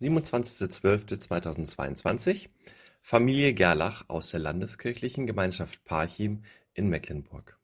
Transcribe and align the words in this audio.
27.12.2022 0.00 2.48
Familie 3.02 3.52
Gerlach 3.52 4.08
aus 4.08 4.30
der 4.30 4.40
Landeskirchlichen 4.40 5.26
Gemeinschaft 5.26 5.84
Parchim 5.84 6.42
in 6.72 6.88
Mecklenburg. 6.88 7.58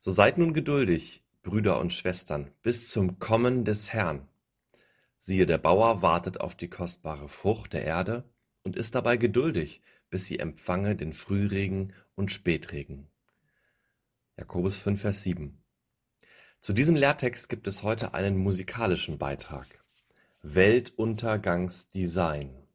So 0.00 0.10
seid 0.10 0.38
nun 0.38 0.54
geduldig, 0.54 1.22
Brüder 1.42 1.78
und 1.78 1.92
Schwestern, 1.92 2.50
bis 2.62 2.90
zum 2.90 3.18
Kommen 3.18 3.66
des 3.66 3.92
Herrn. 3.92 4.26
Siehe, 5.18 5.44
der 5.44 5.58
Bauer 5.58 6.00
wartet 6.00 6.40
auf 6.40 6.54
die 6.54 6.70
kostbare 6.70 7.28
Frucht 7.28 7.74
der 7.74 7.84
Erde 7.84 8.24
und 8.62 8.76
ist 8.76 8.94
dabei 8.94 9.18
geduldig, 9.18 9.82
bis 10.08 10.24
sie 10.24 10.38
empfange 10.38 10.96
den 10.96 11.12
Frühregen 11.12 11.92
und 12.14 12.32
Spätregen. 12.32 13.10
Jakobus 14.38 14.78
5, 14.78 15.02
Vers 15.02 15.22
7. 15.22 15.62
Zu 16.60 16.72
diesem 16.72 16.96
Lehrtext 16.96 17.50
gibt 17.50 17.66
es 17.66 17.82
heute 17.82 18.14
einen 18.14 18.38
musikalischen 18.38 19.18
Beitrag. 19.18 19.81
Weltuntergangsdesign. 20.44 22.66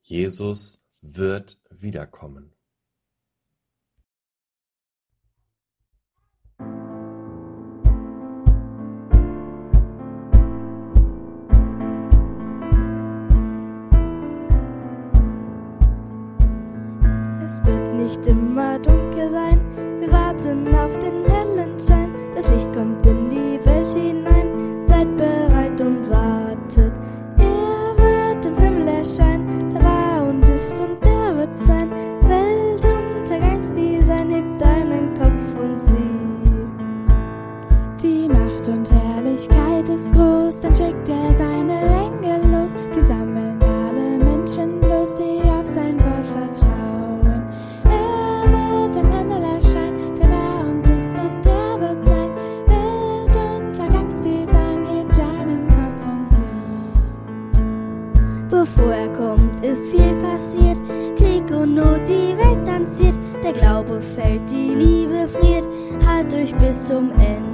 Jesus 0.00 0.80
wird 1.02 1.58
wiederkommen. 1.68 2.54
Es 17.42 17.60
wird 17.64 17.94
nicht 17.96 18.24
immer 18.28 18.78
dunkel 18.78 19.30
sein, 19.30 19.58
wir 20.00 20.12
warten 20.12 20.72
auf 20.76 20.96
den 21.00 21.28
hellen 21.28 21.76
Schein, 21.80 22.14
Die 38.02 38.28
Macht 38.28 38.66
und 38.66 38.90
Herrlichkeit 38.90 39.86
ist 39.90 40.14
groß, 40.14 40.62
dann 40.62 40.74
schickt 40.74 41.06
er 41.10 41.34
seine 41.34 41.82
Engel 41.82 42.40
los, 42.50 42.74
die 42.96 43.02
sammeln 43.02 43.62
alle 43.62 44.16
Menschen 44.24 44.80
bloß, 44.80 45.16
die 45.16 45.42
auf 45.50 45.66
sein 45.66 45.98
Wort 45.98 46.26
vertrauen. 46.26 47.42
Er 47.84 48.50
wird 48.50 48.96
im 48.96 49.12
Himmel 49.12 49.42
erscheinen, 49.42 50.16
der 50.16 50.30
war 50.30 50.64
und 50.64 50.88
ist 50.88 51.14
und 51.18 51.44
der 51.44 51.78
wird 51.78 52.06
sein. 52.06 52.30
Weltuntergangsdesign, 52.68 54.86
hebt 54.86 55.18
deinen 55.18 55.68
Kopf 55.68 56.06
und 56.06 56.32
sieh. 56.32 56.40
Bevor 58.48 58.94
er 58.94 59.12
kommt, 59.12 59.62
ist 59.62 59.90
viel 59.90 60.14
passiert. 60.14 60.80
Krieg 61.18 61.50
und 61.50 61.74
Not, 61.74 62.08
die 62.08 62.34
Welt 62.38 62.64
tanziert. 62.64 63.18
Der 63.42 63.52
Glaube 63.52 64.00
fällt, 64.00 64.50
die 64.50 64.74
Liebe 64.74 65.28
friert. 65.28 65.68
Halt 66.06 66.32
durch 66.32 66.56
bis 66.56 66.82
zum 66.82 67.10
Ende. 67.18 67.49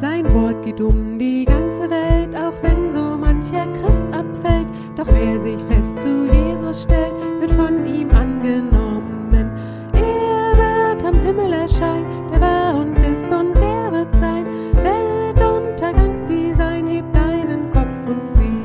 Sein 0.00 0.32
Wort 0.32 0.62
geht 0.62 0.80
um 0.80 1.18
die 1.18 1.44
ganze 1.44 1.90
Welt, 1.90 2.32
auch 2.36 2.54
wenn 2.62 2.92
so 2.92 3.16
mancher 3.16 3.66
Christ 3.72 4.04
abfällt. 4.12 4.68
Doch 4.96 5.08
wer 5.08 5.40
sich 5.40 5.60
fest 5.62 6.00
zu 6.00 6.30
Jesus 6.32 6.84
stellt, 6.84 7.12
wird 7.40 7.50
von 7.50 7.84
ihm 7.84 8.08
angenommen. 8.12 9.50
Er 9.92 10.92
wird 10.92 11.04
am 11.04 11.20
Himmel 11.20 11.52
erscheinen, 11.52 12.06
der 12.30 12.40
war 12.40 12.76
und 12.76 12.96
ist 12.98 13.24
und 13.24 13.56
der 13.56 13.90
wird 13.90 14.14
sein. 14.14 14.46
Weltuntergangsdesign, 14.74 16.86
heb 16.86 17.12
deinen 17.12 17.68
Kopf 17.72 18.06
und 18.06 18.30
sieh. 18.30 18.62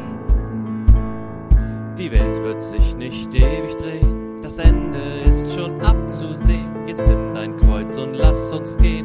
Die 1.97 2.11
Welt 2.11 2.43
wird 2.43 2.61
sich 2.61 2.95
nicht 2.95 3.33
ewig 3.33 3.75
drehen, 3.77 4.39
das 4.43 4.59
Ende 4.59 4.99
ist 5.25 5.51
schon 5.51 5.81
abzusehen. 5.81 6.69
Jetzt 6.85 7.01
nimm 7.07 7.33
dein 7.33 7.57
Kreuz 7.57 7.97
und 7.97 8.13
lass 8.13 8.53
uns 8.53 8.77
gehen, 8.77 9.02